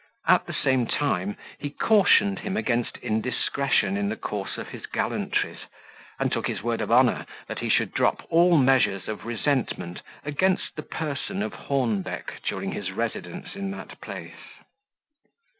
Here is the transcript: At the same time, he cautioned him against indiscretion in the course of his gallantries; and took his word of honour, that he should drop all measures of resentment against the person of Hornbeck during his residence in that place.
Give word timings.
At 0.27 0.47
the 0.47 0.55
same 0.55 0.87
time, 0.87 1.37
he 1.59 1.69
cautioned 1.69 2.39
him 2.39 2.57
against 2.57 2.97
indiscretion 3.03 3.95
in 3.97 4.09
the 4.09 4.15
course 4.15 4.57
of 4.57 4.69
his 4.69 4.87
gallantries; 4.87 5.59
and 6.19 6.31
took 6.31 6.47
his 6.47 6.63
word 6.63 6.81
of 6.81 6.91
honour, 6.91 7.23
that 7.45 7.59
he 7.59 7.69
should 7.69 7.91
drop 7.93 8.25
all 8.31 8.57
measures 8.57 9.07
of 9.07 9.27
resentment 9.27 10.01
against 10.25 10.75
the 10.75 10.81
person 10.81 11.43
of 11.43 11.53
Hornbeck 11.53 12.41
during 12.41 12.71
his 12.71 12.91
residence 12.91 13.53
in 13.55 13.69
that 13.69 14.01
place. 14.01 14.63